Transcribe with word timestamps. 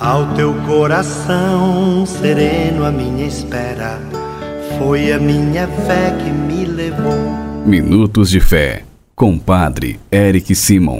Ao 0.00 0.26
teu 0.34 0.52
coração 0.66 2.04
sereno, 2.04 2.84
a 2.84 2.90
minha 2.90 3.24
espera 3.28 4.00
foi 4.76 5.12
a 5.12 5.20
minha 5.20 5.68
fé 5.68 6.10
que 6.18 6.30
me 6.30 6.64
levou. 6.64 7.14
Minutos 7.64 8.28
de 8.28 8.40
Fé, 8.40 8.82
com 9.14 9.38
Padre 9.38 10.00
Eric 10.10 10.52
Simon. 10.52 10.98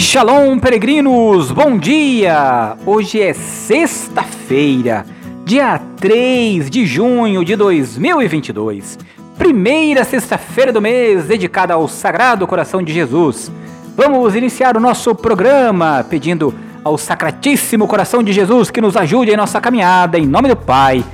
Shalom, 0.00 0.58
peregrinos! 0.58 1.52
Bom 1.52 1.78
dia! 1.78 2.76
Hoje 2.84 3.20
é 3.20 3.32
sexta-feira, 3.32 5.06
dia 5.44 5.80
3 6.00 6.68
de 6.68 6.84
junho 6.84 7.44
de 7.44 7.54
2022. 7.54 8.98
Primeira 9.38 10.02
sexta-feira 10.02 10.72
do 10.72 10.82
mês 10.82 11.26
dedicada 11.26 11.74
ao 11.74 11.86
Sagrado 11.86 12.48
Coração 12.48 12.82
de 12.82 12.92
Jesus. 12.92 13.52
Vamos 13.96 14.34
iniciar 14.34 14.76
o 14.76 14.80
nosso 14.80 15.14
programa 15.14 16.04
pedindo 16.10 16.52
ao 16.82 16.98
Sacratíssimo 16.98 17.86
Coração 17.86 18.24
de 18.24 18.32
Jesus 18.32 18.68
que 18.68 18.80
nos 18.80 18.96
ajude 18.96 19.30
em 19.30 19.36
nossa 19.36 19.60
caminhada, 19.60 20.18
em 20.18 20.26
nome 20.26 20.48
do 20.48 20.56
Pai, 20.56 21.04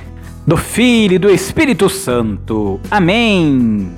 do 0.47 0.57
Filho 0.57 1.13
e 1.13 1.19
do 1.19 1.29
Espírito 1.29 1.87
Santo. 1.87 2.79
Amém. 2.89 3.91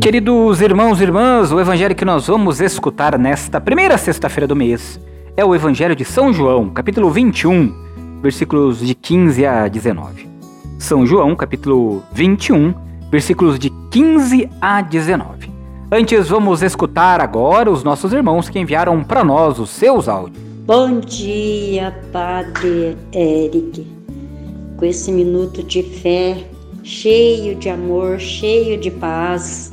Queridos 0.00 0.60
irmãos 0.60 1.00
e 1.00 1.02
irmãs, 1.02 1.50
o 1.50 1.58
evangelho 1.58 1.96
que 1.96 2.04
nós 2.04 2.28
vamos 2.28 2.60
escutar 2.60 3.18
nesta 3.18 3.60
primeira 3.60 3.98
sexta-feira 3.98 4.46
do 4.46 4.54
mês 4.54 5.00
é 5.36 5.44
o 5.44 5.56
Evangelho 5.56 5.96
de 5.96 6.04
São 6.04 6.32
João, 6.32 6.70
capítulo 6.70 7.10
21, 7.10 7.74
versículos 8.22 8.78
de 8.78 8.94
15 8.94 9.44
a 9.44 9.66
19. 9.66 10.28
São 10.78 11.04
João, 11.04 11.34
capítulo 11.34 12.04
21, 12.12 12.85
versículos 13.10 13.58
de 13.58 13.70
15 13.90 14.48
a 14.60 14.82
19. 14.82 15.50
Antes, 15.90 16.28
vamos 16.28 16.62
escutar 16.62 17.20
agora 17.20 17.70
os 17.70 17.84
nossos 17.84 18.12
irmãos 18.12 18.48
que 18.48 18.58
enviaram 18.58 19.04
para 19.04 19.22
nós 19.22 19.58
os 19.58 19.70
seus 19.70 20.08
áudios. 20.08 20.42
Bom 20.66 20.98
dia, 20.98 21.96
Padre 22.12 22.96
Eric. 23.14 23.86
Com 24.76 24.84
esse 24.84 25.12
minuto 25.12 25.62
de 25.62 25.82
fé, 25.82 26.36
cheio 26.82 27.54
de 27.54 27.68
amor, 27.68 28.18
cheio 28.18 28.76
de 28.76 28.90
paz. 28.90 29.72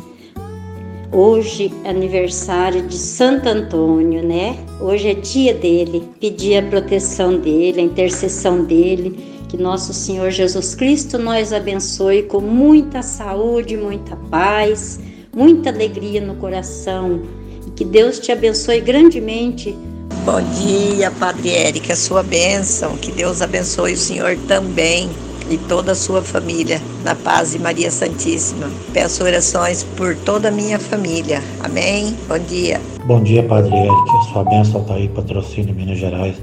Hoje 1.11 1.73
é 1.84 1.89
aniversário 1.89 2.88
de 2.88 2.95
Santo 2.95 3.50
Antônio, 3.50 4.23
né? 4.23 4.56
Hoje 4.80 5.09
é 5.09 5.14
dia 5.16 5.54
dele. 5.56 6.04
Pedir 6.22 6.58
a 6.58 6.64
proteção 6.70 7.39
dele, 7.39 7.81
a 7.81 7.84
intercessão 7.84 8.64
dele 8.64 9.33
que 9.54 9.62
nosso 9.62 9.94
Senhor 9.94 10.32
Jesus 10.32 10.73
Cristo 10.73 11.20
nos 11.20 11.54
abençoe 11.54 12.23
com 12.23 12.42
muita 12.42 13.04
saúde, 13.04 13.78
muita 13.78 14.16
paz, 14.32 15.00
muita 15.32 15.70
alegria 15.70 16.20
no 16.20 16.34
coração 16.38 17.22
e 17.68 17.70
que 17.70 17.86
Deus 17.86 18.18
te 18.18 18.32
abençoe 18.32 18.82
grandemente. 18.82 19.78
Bom 20.26 20.42
dia, 20.60 21.12
Padre 21.12 21.52
Érica, 21.52 21.94
a 21.94 21.95
sua 21.95 22.23
bênção. 22.23 22.98
Que 22.98 23.12
Deus 23.12 23.44
abençoe 23.44 23.94
o 23.94 23.98
Senhor 23.98 24.36
também 24.48 25.08
e 25.48 25.58
toda 25.60 25.92
a 25.92 25.95
sua 25.95 26.23
família, 26.23 26.82
na 27.04 27.14
paz 27.14 27.52
de 27.52 27.60
Maria 27.60 27.92
Santíssima. 27.92 28.72
Peço 28.92 29.23
orações 29.23 29.84
por 29.95 30.16
toda 30.16 30.48
a 30.48 30.52
minha 30.52 30.80
família. 30.80 31.44
Amém? 31.64 32.17
Bom 32.28 32.40
dia. 32.40 32.82
Bom 33.06 33.22
dia, 33.22 33.44
Padre 33.44 33.76
Érica. 33.76 34.32
Sua 34.32 34.44
bênção 34.45 34.82
está 34.82 34.95
aí, 34.95 35.08
patrocínio 35.10 35.76
Minas 35.76 36.00
Gerais. 36.00 36.38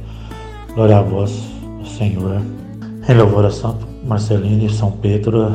Glória 0.76 0.98
a 0.98 1.02
vós, 1.02 1.32
Senhor. 1.98 2.59
Em 3.08 3.14
louvor 3.14 3.44
a 3.44 3.50
Santo 3.50 3.86
Marcelino 4.06 4.66
e 4.66 4.72
São 4.72 4.90
Pedro, 4.92 5.52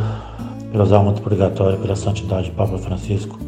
pelas 0.71 0.91
almas 0.91 1.15
do 1.15 1.21
purgatório, 1.21 1.77
pela 1.77 1.95
santidade 1.95 2.45
de 2.45 2.51
Papa 2.51 2.77
Francisco, 2.77 3.39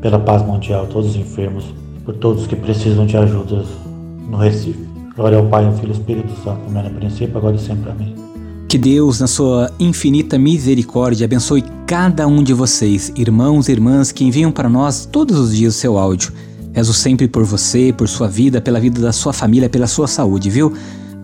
pela 0.00 0.18
paz 0.18 0.42
mundial, 0.42 0.86
todos 0.86 1.10
os 1.10 1.16
enfermos, 1.16 1.64
por 2.04 2.14
todos 2.14 2.46
que 2.46 2.54
precisam 2.54 3.06
de 3.06 3.16
ajuda 3.16 3.64
no 4.28 4.36
Recife. 4.36 4.88
Glória 5.16 5.38
ao 5.38 5.46
Pai, 5.46 5.66
ao 5.66 5.72
Filho 5.72 5.88
e 5.88 5.90
ao 5.90 5.98
Espírito 5.98 6.32
Santo, 6.44 6.60
como 6.64 6.78
era 6.78 6.88
no 6.88 6.98
princípio, 6.98 7.36
agora 7.36 7.56
e 7.56 7.58
sempre. 7.58 7.90
Amém. 7.90 8.14
Que 8.68 8.78
Deus, 8.78 9.18
na 9.18 9.26
sua 9.26 9.70
infinita 9.80 10.38
misericórdia, 10.38 11.24
abençoe 11.24 11.64
cada 11.86 12.26
um 12.26 12.42
de 12.42 12.54
vocês, 12.54 13.12
irmãos 13.16 13.68
e 13.68 13.72
irmãs 13.72 14.12
que 14.12 14.24
enviam 14.24 14.52
para 14.52 14.68
nós 14.68 15.06
todos 15.10 15.36
os 15.38 15.56
dias 15.56 15.74
o 15.74 15.78
seu 15.78 15.98
áudio. 15.98 16.32
Rezo 16.72 16.94
sempre 16.94 17.26
por 17.26 17.42
você, 17.42 17.92
por 17.92 18.06
sua 18.06 18.28
vida, 18.28 18.60
pela 18.60 18.78
vida 18.78 19.00
da 19.00 19.12
sua 19.12 19.32
família, 19.32 19.68
pela 19.68 19.88
sua 19.88 20.06
saúde, 20.06 20.48
viu? 20.48 20.72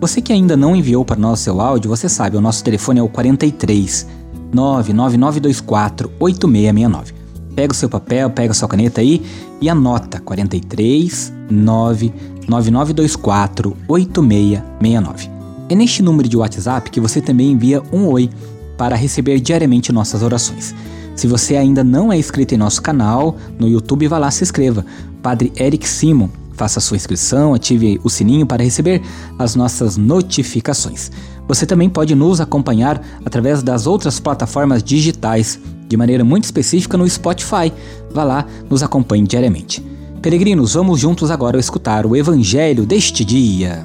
Você 0.00 0.20
que 0.20 0.32
ainda 0.32 0.56
não 0.56 0.76
enviou 0.76 1.04
para 1.04 1.16
nós 1.16 1.40
seu 1.40 1.60
áudio, 1.60 1.88
você 1.88 2.08
sabe, 2.08 2.36
o 2.36 2.40
nosso 2.40 2.62
telefone 2.62 3.00
é 3.00 3.02
o 3.02 3.08
43 3.08 4.06
99924 4.52 6.12
8669. 6.20 7.14
Pega 7.54 7.72
o 7.72 7.76
seu 7.76 7.88
papel, 7.88 8.28
pega 8.28 8.50
a 8.50 8.54
sua 8.54 8.68
caneta 8.68 9.00
aí 9.00 9.24
e 9.60 9.70
anota 9.70 10.20
43 10.20 11.32
99924 11.50 13.74
8669. 13.88 15.30
É 15.70 15.74
neste 15.74 16.02
número 16.02 16.28
de 16.28 16.36
WhatsApp 16.36 16.90
que 16.90 17.00
você 17.00 17.22
também 17.22 17.52
envia 17.52 17.82
um 17.90 18.06
oi 18.06 18.28
para 18.76 18.94
receber 18.94 19.40
diariamente 19.40 19.90
nossas 19.92 20.22
orações. 20.22 20.74
Se 21.16 21.26
você 21.26 21.56
ainda 21.56 21.82
não 21.82 22.12
é 22.12 22.18
inscrito 22.18 22.54
em 22.54 22.58
nosso 22.58 22.82
canal 22.82 23.36
no 23.58 23.66
YouTube, 23.66 24.06
vá 24.06 24.18
lá 24.18 24.30
se 24.30 24.44
inscreva. 24.44 24.84
Padre 25.22 25.50
Eric 25.56 25.88
Simon 25.88 26.28
Faça 26.56 26.80
sua 26.80 26.96
inscrição, 26.96 27.52
ative 27.52 28.00
o 28.02 28.08
sininho 28.08 28.46
para 28.46 28.64
receber 28.64 29.02
as 29.38 29.54
nossas 29.54 29.96
notificações. 29.98 31.10
Você 31.46 31.66
também 31.66 31.88
pode 31.88 32.14
nos 32.14 32.40
acompanhar 32.40 33.00
através 33.24 33.62
das 33.62 33.86
outras 33.86 34.18
plataformas 34.18 34.82
digitais, 34.82 35.60
de 35.86 35.96
maneira 35.96 36.24
muito 36.24 36.44
específica 36.44 36.96
no 36.96 37.08
Spotify. 37.08 37.72
Vá 38.10 38.24
lá, 38.24 38.46
nos 38.70 38.82
acompanhe 38.82 39.26
diariamente. 39.26 39.84
Peregrinos, 40.22 40.74
vamos 40.74 40.98
juntos 40.98 41.30
agora 41.30 41.58
escutar 41.58 42.06
o 42.06 42.16
Evangelho 42.16 42.86
deste 42.86 43.24
dia. 43.24 43.84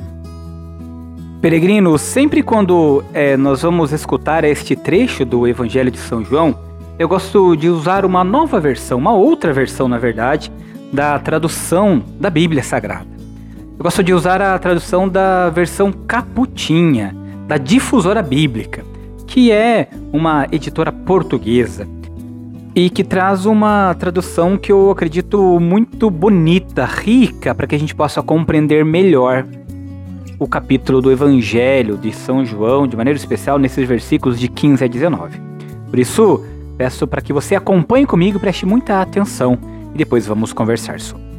Peregrinos, 1.41 2.01
sempre 2.01 2.41
quando 2.41 3.03
é, 3.13 3.35
nós 3.35 3.63
vamos 3.63 3.91
escutar 3.91 4.43
este 4.43 4.75
trecho 4.75 5.25
do 5.25 5.45
Evangelho 5.47 5.91
de 5.91 5.97
São 5.97 6.23
João, 6.23 6.55
eu 6.97 7.07
gosto 7.07 7.55
de 7.55 7.67
usar 7.67 8.05
uma 8.05 8.23
nova 8.23 8.59
versão, 8.59 8.97
uma 8.97 9.11
outra 9.13 9.51
versão 9.51 9.87
na 9.87 9.97
verdade, 9.97 10.51
da 10.91 11.17
tradução 11.19 12.03
da 12.19 12.29
Bíblia 12.29 12.63
Sagrada. 12.63 13.07
Eu 13.77 13.83
gosto 13.83 14.03
de 14.03 14.13
usar 14.13 14.41
a 14.41 14.59
tradução 14.59 15.07
da 15.07 15.49
versão 15.49 15.91
Caputinha, 15.91 17.15
da 17.47 17.57
Difusora 17.57 18.21
Bíblica, 18.21 18.83
que 19.25 19.51
é 19.51 19.87
uma 20.11 20.47
editora 20.51 20.91
portuguesa 20.91 21.87
e 22.75 22.89
que 22.89 23.03
traz 23.03 23.45
uma 23.45 23.93
tradução 23.95 24.57
que 24.57 24.71
eu 24.71 24.91
acredito 24.91 25.59
muito 25.59 26.09
bonita, 26.09 26.85
rica, 26.85 27.55
para 27.55 27.67
que 27.67 27.75
a 27.75 27.79
gente 27.79 27.95
possa 27.95 28.21
compreender 28.21 28.85
melhor 28.85 29.45
o 30.37 30.47
capítulo 30.47 31.01
do 31.01 31.11
Evangelho 31.11 31.97
de 31.97 32.13
São 32.13 32.45
João, 32.45 32.87
de 32.87 32.95
maneira 32.95 33.17
especial 33.17 33.57
nesses 33.57 33.87
versículos 33.87 34.39
de 34.39 34.47
15 34.47 34.83
a 34.83 34.87
19. 34.87 35.39
Por 35.89 35.99
isso, 35.99 36.45
peço 36.77 37.05
para 37.07 37.21
que 37.21 37.33
você 37.33 37.55
acompanhe 37.55 38.05
comigo 38.05 38.37
e 38.37 38.39
preste 38.39 38.65
muita 38.65 39.01
atenção 39.01 39.57
e 39.93 39.97
depois 39.97 40.25
vamos 40.25 40.53
conversar 40.53 40.99
sobre. 40.99 41.31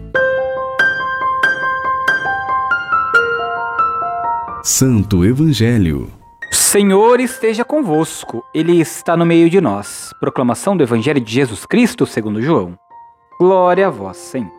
Santo 4.62 5.24
Evangelho. 5.24 6.08
Senhor 6.50 7.20
esteja 7.20 7.64
convosco, 7.64 8.44
Ele 8.54 8.80
está 8.80 9.16
no 9.16 9.26
meio 9.26 9.50
de 9.50 9.60
nós. 9.60 10.12
Proclamação 10.20 10.76
do 10.76 10.82
Evangelho 10.82 11.20
de 11.20 11.32
Jesus 11.32 11.66
Cristo 11.66 12.06
segundo 12.06 12.40
João. 12.40 12.78
Glória 13.38 13.88
a 13.88 13.90
vós, 13.90 14.16
Senhor. 14.16 14.52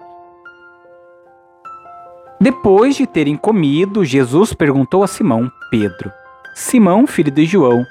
Depois 2.39 2.97
de 2.97 3.07
terem 3.07 3.37
comido, 3.37 4.03
Jesus 4.03 4.53
perguntou 4.53 5.03
a 5.03 5.07
Simão, 5.07 5.49
Pedro: 5.71 6.11
Simão, 6.53 7.07
filho 7.07 7.31
de 7.31 7.45
João, 7.45 7.85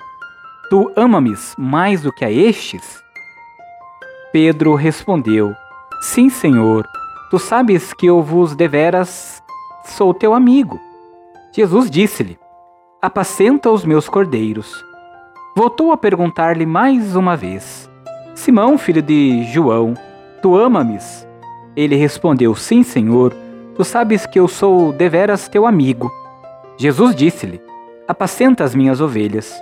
tu 0.68 0.92
ama-me 0.94 1.34
mais 1.56 2.02
do 2.02 2.12
que 2.12 2.24
a 2.24 2.30
estes? 2.30 3.02
Pedro 4.30 4.74
respondeu: 4.74 5.54
Sim, 6.02 6.28
Senhor, 6.28 6.84
tu 7.30 7.38
sabes 7.38 7.92
que 7.92 8.06
eu 8.06 8.20
vos 8.20 8.56
deveras 8.56 9.40
sou 9.84 10.12
teu 10.12 10.34
amigo. 10.34 10.80
Jesus 11.52 11.88
disse-lhe: 11.88 12.36
Apacenta 13.00 13.70
os 13.70 13.84
meus 13.84 14.08
cordeiros. 14.08 14.84
Voltou 15.54 15.92
a 15.92 15.96
perguntar-lhe 15.96 16.66
mais 16.66 17.14
uma 17.14 17.36
vez: 17.36 17.88
Simão, 18.34 18.76
filho 18.76 19.00
de 19.00 19.44
João, 19.44 19.94
tu 20.42 20.56
ama-me? 20.56 20.98
Ele 21.76 21.94
respondeu: 21.94 22.52
Sim, 22.56 22.82
Senhor, 22.82 23.32
tu 23.76 23.84
sabes 23.84 24.26
que 24.26 24.40
eu 24.40 24.48
sou 24.48 24.92
deveras 24.92 25.46
teu 25.46 25.64
amigo. 25.64 26.10
Jesus 26.76 27.14
disse-lhe: 27.14 27.62
Apacenta 28.08 28.64
as 28.64 28.74
minhas 28.74 29.00
ovelhas. 29.00 29.54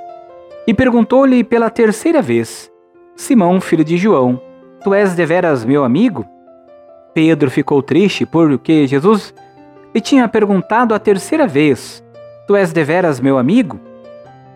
E 0.66 0.72
perguntou-lhe 0.72 1.44
pela 1.44 1.68
terceira 1.68 2.22
vez: 2.22 2.72
Simão, 3.14 3.60
filho 3.60 3.84
de 3.84 3.98
João, 3.98 4.40
Tu 4.82 4.94
és 4.94 5.14
deveras 5.14 5.64
meu 5.64 5.84
amigo? 5.84 6.24
Pedro 7.12 7.50
ficou 7.50 7.82
triste 7.82 8.24
porque 8.24 8.86
Jesus 8.86 9.34
lhe 9.94 10.00
tinha 10.00 10.26
perguntado 10.26 10.94
a 10.94 10.98
terceira 10.98 11.46
vez: 11.46 12.02
Tu 12.46 12.56
és 12.56 12.72
deveras 12.72 13.20
meu 13.20 13.36
amigo? 13.36 13.78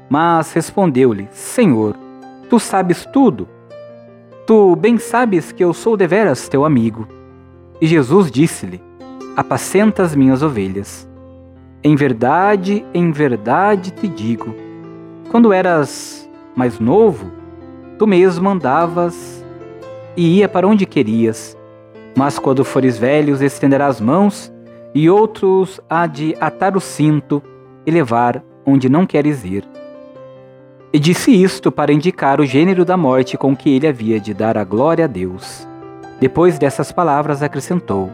Mas 0.08 0.52
respondeu-lhe: 0.52 1.28
Senhor, 1.30 1.94
tu 2.48 2.58
sabes 2.58 3.04
tudo. 3.12 3.46
Tu 4.46 4.76
bem 4.76 4.96
sabes 4.96 5.52
que 5.52 5.62
eu 5.62 5.74
sou 5.74 5.96
deveras 5.96 6.48
teu 6.48 6.64
amigo. 6.64 7.06
E 7.78 7.86
Jesus 7.86 8.30
disse-lhe: 8.30 8.82
Apacenta 9.36 10.02
as 10.02 10.14
minhas 10.14 10.42
ovelhas. 10.42 11.06
Em 11.82 11.94
verdade, 11.94 12.82
em 12.94 13.12
verdade 13.12 13.90
te 13.90 14.08
digo: 14.08 14.54
quando 15.30 15.52
eras 15.52 16.26
mais 16.56 16.80
novo, 16.80 17.30
tu 17.98 18.06
mesmo 18.06 18.48
andavas 18.48 19.43
e 20.16 20.38
ia 20.38 20.48
para 20.48 20.66
onde 20.66 20.86
querias. 20.86 21.56
Mas 22.16 22.38
quando 22.38 22.64
fores 22.64 22.96
velhos, 22.96 23.40
estenderás 23.40 24.00
mãos 24.00 24.52
e 24.94 25.10
outros 25.10 25.80
há 25.90 26.06
de 26.06 26.36
atar 26.40 26.76
o 26.76 26.80
cinto 26.80 27.42
e 27.84 27.90
levar 27.90 28.42
onde 28.64 28.88
não 28.88 29.06
queres 29.06 29.44
ir. 29.44 29.68
E 30.92 30.98
disse 30.98 31.32
isto 31.32 31.72
para 31.72 31.92
indicar 31.92 32.40
o 32.40 32.46
gênero 32.46 32.84
da 32.84 32.96
morte 32.96 33.36
com 33.36 33.56
que 33.56 33.74
ele 33.74 33.88
havia 33.88 34.20
de 34.20 34.32
dar 34.32 34.56
a 34.56 34.62
glória 34.62 35.06
a 35.06 35.08
Deus. 35.08 35.66
Depois 36.20 36.56
dessas 36.56 36.92
palavras 36.92 37.42
acrescentou: 37.42 38.10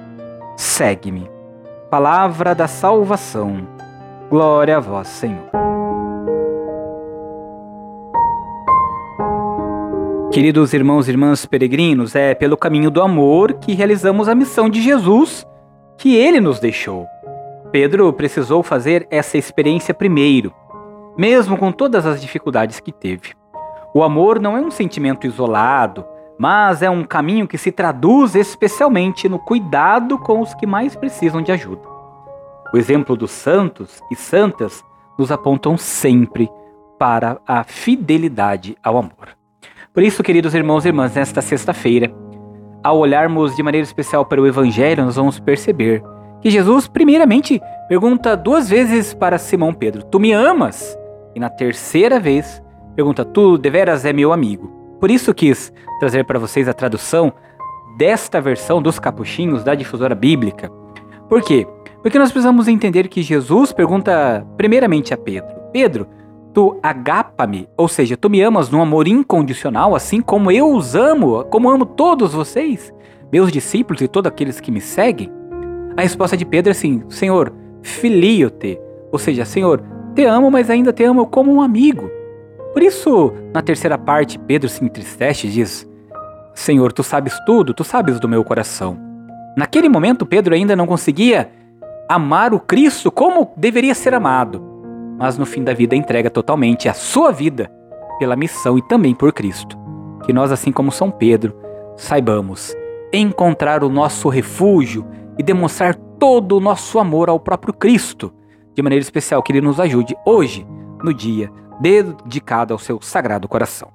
Segue-me. 0.57 1.31
Palavra 1.91 2.55
da 2.55 2.67
salvação. 2.67 3.67
Glória 4.31 4.79
a 4.79 4.81
vós, 4.81 5.09
Senhor. 5.09 5.70
Queridos 10.31 10.73
irmãos 10.73 11.09
e 11.09 11.11
irmãs 11.11 11.45
peregrinos, 11.45 12.15
é 12.15 12.37
pelo 12.37 12.57
caminho 12.57 12.89
do 12.89 13.03
amor 13.03 13.55
que 13.55 13.75
realizamos 13.75 14.29
a 14.29 14.35
missão 14.35 14.71
de 14.71 14.81
Jesus 14.81 15.45
que 15.99 16.15
ele 16.15 16.41
nos 16.41 16.61
deixou. 16.61 17.05
Pedro 17.73 18.13
precisou 18.13 18.63
fazer 18.63 19.09
essa 19.11 19.37
experiência 19.37 19.93
primeiro, 19.93 20.55
mesmo 21.19 21.59
com 21.59 21.73
todas 21.73 22.07
as 22.07 22.21
dificuldades 22.21 22.79
que 22.79 22.93
teve. 22.93 23.35
O 23.93 24.05
amor 24.05 24.39
não 24.39 24.57
é 24.57 24.61
um 24.61 24.71
sentimento 24.71 25.27
isolado, 25.27 26.07
mas 26.39 26.81
é 26.81 26.89
um 26.89 27.03
caminho 27.03 27.49
que 27.49 27.59
se 27.59 27.73
traduz 27.73 28.37
especialmente 28.37 29.29
no 29.29 29.41
cuidado 29.41 30.17
com 30.17 30.41
os 30.41 30.55
que 30.55 30.65
mais 30.65 30.95
precisam 30.95 31.43
de 31.43 31.51
ajuda. 31.51 31.83
O 32.73 32.77
exemplo 32.77 33.17
dos 33.17 33.33
santos 33.33 34.01
e 34.13 34.15
santas 34.15 34.81
nos 35.19 35.33
apontam 35.33 35.77
sempre 35.77 36.49
para 36.97 37.41
a 37.45 37.65
fidelidade 37.65 38.77
ao 38.81 38.97
amor. 38.97 39.40
Por 39.93 40.05
isso, 40.05 40.23
queridos 40.23 40.55
irmãos 40.55 40.85
e 40.85 40.89
irmãs, 40.89 41.17
nesta 41.17 41.43
sexta-feira, 41.43 42.13
ao 42.81 42.97
olharmos 42.97 43.57
de 43.57 43.63
maneira 43.63 43.85
especial 43.85 44.25
para 44.25 44.41
o 44.41 44.47
Evangelho, 44.47 45.05
nós 45.05 45.17
vamos 45.17 45.41
perceber 45.41 46.01
que 46.41 46.49
Jesus, 46.49 46.87
primeiramente, 46.87 47.61
pergunta 47.89 48.37
duas 48.37 48.71
vezes 48.71 49.13
para 49.13 49.37
Simão 49.37 49.75
Pedro: 49.75 50.05
Tu 50.05 50.21
me 50.21 50.33
amas? 50.33 50.97
E 51.35 51.41
na 51.41 51.51
terceira 51.51 52.21
vez, 52.21 52.63
pergunta: 52.95 53.25
Tu 53.25 53.59
deveras 53.59 54.05
é 54.05 54.13
meu 54.13 54.33
amigo? 54.33 54.69
Por 55.01 55.11
isso 55.11 55.35
quis 55.35 55.73
trazer 55.99 56.25
para 56.25 56.39
vocês 56.39 56.69
a 56.69 56.73
tradução 56.73 57.33
desta 57.99 58.41
versão 58.41 58.81
dos 58.81 59.01
capuchinhos 59.01 59.65
da 59.65 59.75
difusora 59.75 60.15
bíblica. 60.15 60.71
Por 61.29 61.43
quê? 61.43 61.67
Porque 62.01 62.19
nós 62.19 62.31
precisamos 62.31 62.69
entender 62.69 63.09
que 63.09 63.23
Jesus 63.23 63.73
pergunta 63.73 64.47
primeiramente 64.57 65.13
a 65.13 65.17
Pedro: 65.17 65.51
Pedro, 65.73 66.07
tu 66.53 66.79
agapa-me, 66.83 67.69
ou 67.77 67.89
seja, 67.89 68.17
tu 68.17 68.29
me 68.29 68.41
amas 68.43 68.71
num 68.71 68.83
amor 68.83 69.07
incondicional, 69.07 69.95
assim 69.95 70.21
como 70.21 70.51
eu 70.51 70.73
os 70.73 70.95
amo, 70.95 71.45
como 71.45 71.71
amo 71.71 71.87
todos 71.87 72.33
vocês, 72.33 72.93
meus 73.33 73.53
discípulos 73.53 74.01
e 74.03 74.09
todos 74.09 74.31
aqueles 74.31 74.61
que 74.61 74.71
me 74.71 74.81
seguem? 74.81 75.31
A 75.97 76.03
resposta 76.03 76.37
de 76.37 76.45
Pedro 76.45 76.71
é 76.71 76.73
assim: 76.73 77.03
Senhor, 77.09 77.53
filio-te, 77.83 78.79
ou 79.13 79.19
seja, 79.19 79.45
Senhor, 79.45 79.83
te 80.15 80.25
amo, 80.25 80.51
mas 80.51 80.71
ainda 80.71 80.93
te 80.93 81.05
amo 81.05 81.27
como 81.27 81.53
um 81.53 81.61
amigo. 81.61 82.11
Por 82.73 82.83
isso, 82.83 83.33
na 83.53 83.63
terceira 83.63 83.99
parte, 83.99 84.39
Pedro 84.39 84.69
se 84.69 84.85
entristece 84.85 85.47
e 85.47 85.51
diz: 85.51 85.89
Senhor, 86.55 86.93
tu 86.93 87.03
sabes 87.03 87.39
tudo, 87.45 87.75
tu 87.75 87.85
sabes 87.85 88.19
do 88.21 88.29
meu 88.29 88.45
coração. 88.45 88.99
Naquele 89.57 89.89
momento, 89.89 90.25
Pedro 90.25 90.55
ainda 90.55 90.77
não 90.77 90.87
conseguia 90.87 91.51
amar 92.09 92.55
o 92.55 92.61
Cristo 92.61 93.11
como 93.11 93.53
deveria 93.57 93.95
ser 93.95 94.15
amado, 94.15 94.70
mas 95.21 95.37
no 95.37 95.45
fim 95.45 95.63
da 95.63 95.75
vida 95.75 95.95
entrega 95.95 96.31
totalmente 96.31 96.89
a 96.89 96.95
sua 96.95 97.31
vida 97.31 97.71
pela 98.19 98.35
missão 98.35 98.79
e 98.79 98.83
também 98.89 99.15
por 99.15 99.31
Cristo. 99.35 99.79
Que 100.25 100.33
nós, 100.33 100.51
assim 100.51 100.73
como 100.73 100.91
São 100.91 101.11
Pedro, 101.11 101.55
saibamos 101.95 102.75
encontrar 103.13 103.85
o 103.85 103.91
nosso 103.91 104.31
refúgio 104.31 105.07
e 105.39 105.43
demonstrar 105.43 105.95
todo 106.19 106.57
o 106.57 106.61
nosso 106.61 106.99
amor 106.99 107.29
ao 107.29 107.39
próprio 107.39 107.75
Cristo, 107.75 108.33
de 108.75 108.83
maneira 108.83 109.03
especial 109.03 109.43
que 109.43 109.53
Ele 109.53 109.61
nos 109.61 109.79
ajude 109.79 110.17
hoje, 110.25 110.67
no 111.05 111.13
dia 111.13 111.51
dedicado 111.81 112.73
ao 112.73 112.79
seu 112.79 112.99
sagrado 113.03 113.49
coração. 113.49 113.89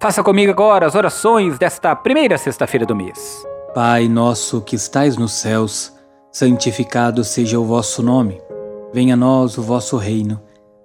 Faça 0.00 0.22
comigo 0.22 0.52
agora 0.52 0.86
as 0.86 0.94
orações 0.94 1.58
desta 1.58 1.94
primeira 1.96 2.38
sexta-feira 2.38 2.86
do 2.86 2.94
mês. 2.94 3.44
Pai 3.74 4.08
nosso 4.08 4.60
que 4.60 4.76
estais 4.76 5.16
nos 5.16 5.32
céus, 5.32 5.92
santificado 6.30 7.24
seja 7.24 7.58
o 7.58 7.64
vosso 7.64 8.02
nome. 8.02 8.40
Venha 8.92 9.14
a 9.14 9.16
nós 9.16 9.58
o 9.58 9.62
vosso 9.62 9.96
reino. 9.96 10.40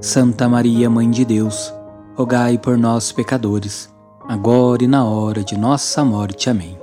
Santa 0.00 0.48
Maria, 0.48 0.90
Mãe 0.90 1.10
de 1.10 1.24
Deus, 1.24 1.72
rogai 2.14 2.58
por 2.58 2.76
nós, 2.76 3.12
pecadores, 3.12 3.92
agora 4.28 4.84
e 4.84 4.86
na 4.86 5.04
hora 5.04 5.42
de 5.42 5.56
nossa 5.56 6.04
morte. 6.04 6.50
Amém. 6.50 6.78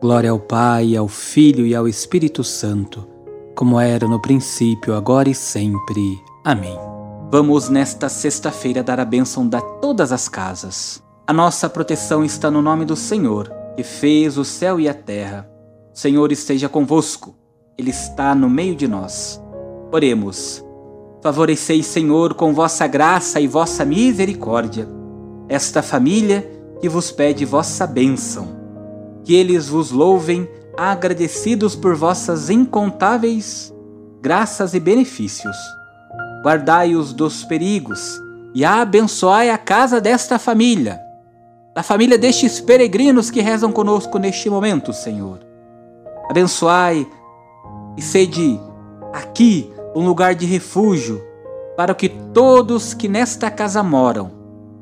Glória 0.00 0.30
ao 0.30 0.38
Pai, 0.38 0.96
ao 0.96 1.08
Filho 1.08 1.66
e 1.66 1.74
ao 1.74 1.88
Espírito 1.88 2.44
Santo, 2.44 3.08
como 3.56 3.78
era 3.78 4.06
no 4.06 4.20
princípio, 4.20 4.94
agora 4.94 5.28
e 5.28 5.34
sempre. 5.34 6.22
Amém. 6.44 6.78
Vamos 7.30 7.68
nesta 7.68 8.08
sexta-feira 8.08 8.82
dar 8.82 9.00
a 9.00 9.04
bênção 9.04 9.50
a 9.52 9.60
todas 9.60 10.12
as 10.12 10.28
casas. 10.28 11.02
A 11.26 11.32
nossa 11.32 11.68
proteção 11.68 12.24
está 12.24 12.50
no 12.50 12.62
nome 12.62 12.84
do 12.84 12.94
Senhor, 12.94 13.52
que 13.76 13.82
fez 13.82 14.38
o 14.38 14.44
céu 14.44 14.78
e 14.78 14.88
a 14.88 14.94
terra. 14.94 15.50
Senhor 15.92 16.30
esteja 16.30 16.68
convosco, 16.68 17.34
Ele 17.76 17.90
está 17.90 18.34
no 18.34 18.48
meio 18.48 18.76
de 18.76 18.86
nós. 18.86 19.42
Oremos. 19.92 20.63
Favoreceis, 21.24 21.86
Senhor, 21.86 22.34
com 22.34 22.52
vossa 22.54 22.86
graça 22.86 23.40
e 23.40 23.48
vossa 23.48 23.84
misericórdia, 23.84 24.86
esta 25.48 25.82
família 25.82 26.48
que 26.80 26.88
vos 26.88 27.10
pede 27.10 27.44
vossa 27.44 27.86
bênção. 27.86 28.46
Que 29.24 29.34
eles 29.34 29.68
vos 29.68 29.90
louvem, 29.90 30.46
agradecidos 30.76 31.74
por 31.74 31.96
vossas 31.96 32.50
incontáveis 32.50 33.74
graças 34.20 34.74
e 34.74 34.80
benefícios. 34.80 35.56
Guardai-os 36.44 37.12
dos 37.12 37.42
perigos 37.42 38.20
e 38.54 38.64
abençoai 38.64 39.50
a 39.50 39.58
casa 39.58 40.00
desta 40.00 40.38
família, 40.38 41.00
da 41.74 41.82
família 41.82 42.18
destes 42.18 42.60
peregrinos 42.60 43.30
que 43.30 43.40
rezam 43.40 43.72
conosco 43.72 44.18
neste 44.18 44.48
momento, 44.48 44.92
Senhor 44.92 45.40
abençoai 46.28 47.06
e 47.96 48.02
sede 48.02 48.60
aqui 49.12 49.70
um 49.94 50.04
lugar 50.04 50.34
de 50.34 50.46
refúgio 50.46 51.22
para 51.76 51.94
que 51.94 52.08
todos 52.08 52.94
que 52.94 53.08
nesta 53.08 53.50
casa 53.50 53.82
moram 53.82 54.32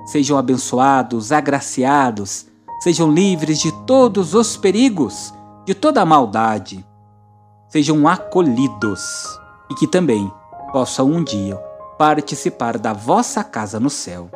sejam 0.06 0.36
abençoados, 0.36 1.30
agraciados, 1.30 2.46
sejam 2.80 3.10
livres 3.10 3.60
de 3.60 3.72
todos 3.86 4.34
os 4.34 4.56
perigos, 4.56 5.32
de 5.64 5.74
toda 5.74 6.02
a 6.02 6.06
maldade, 6.06 6.84
sejam 7.68 8.08
acolhidos 8.08 9.00
e 9.70 9.74
que 9.74 9.86
também 9.86 10.30
possam 10.72 11.06
um 11.06 11.22
dia 11.22 11.56
participar 11.98 12.78
da 12.78 12.92
vossa 12.92 13.44
casa 13.44 13.78
no 13.78 13.90
céu. 13.90 14.28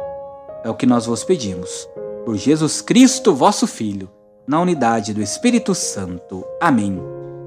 É 0.62 0.71
o 0.71 0.75
que 0.75 0.87
nós 0.87 1.06
vos 1.06 1.25
pedimos. 1.25 1.88
Por 2.25 2.37
Jesus 2.37 2.80
Cristo, 2.80 3.35
vosso 3.35 3.66
Filho 3.66 4.09
na 4.47 4.61
unidade 4.61 5.12
do 5.12 5.21
Espírito 5.21 5.75
Santo. 5.75 6.45
Amém. 6.61 7.00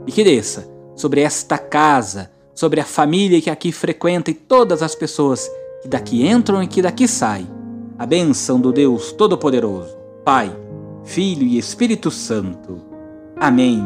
E 0.05 0.11
que 0.11 0.23
desça 0.23 0.67
sobre 0.95 1.21
esta 1.21 1.57
casa, 1.57 2.31
sobre 2.59 2.81
a 2.81 2.83
família 2.83 3.39
que 3.39 3.49
aqui 3.49 3.71
frequenta 3.71 4.31
e 4.31 4.33
todas 4.33 4.83
as 4.83 4.93
pessoas 4.93 5.49
que 5.81 5.87
daqui 5.87 6.27
entram 6.27 6.61
e 6.61 6.67
que 6.67 6.81
daqui 6.81 7.07
saem, 7.07 7.47
a 7.97 8.05
bênção 8.05 8.59
do 8.59 8.73
Deus 8.73 9.13
Todo-Poderoso, 9.13 9.95
Pai, 10.25 10.53
Filho 11.05 11.43
e 11.43 11.57
Espírito 11.57 12.11
Santo. 12.11 12.81
Amém. 13.37 13.81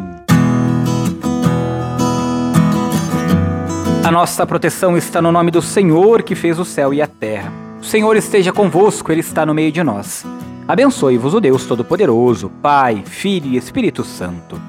A 4.04 4.12
nossa 4.12 4.44
proteção 4.44 4.98
está 4.98 5.22
no 5.22 5.32
nome 5.32 5.52
do 5.52 5.62
Senhor 5.62 6.24
que 6.24 6.34
fez 6.34 6.58
o 6.58 6.66
céu 6.66 6.92
e 6.92 7.00
a 7.00 7.06
terra. 7.06 7.54
O 7.80 7.86
Senhor 7.86 8.18
esteja 8.18 8.52
convosco, 8.52 9.12
Ele 9.12 9.22
está 9.22 9.46
no 9.46 9.54
meio 9.54 9.72
de 9.72 9.84
nós. 9.84 10.26
Abençoe-vos 10.68 11.36
o 11.36 11.40
Deus 11.40 11.68
Todo-Poderoso, 11.68 12.50
Pai, 12.60 13.04
Filho 13.06 13.52
e 13.52 13.56
Espírito 13.56 14.04
Santo. 14.04 14.60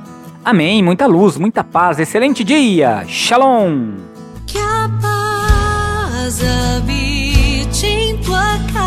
Amém. 0.45 0.83
Muita 0.83 1.07
luz, 1.07 1.39
muita 1.39 1.65
paz, 1.65 1.99
excelente 1.99 2.45
dia. 2.45 3.05
Shalom. 3.09 3.93
Que 4.47 4.59
a 4.59 4.91
paz 5.01 6.41
habite 6.43 7.87
em 7.87 8.19
tua 8.19 8.59
casa, 8.73 8.84